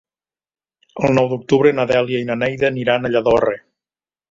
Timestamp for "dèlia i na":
1.93-2.39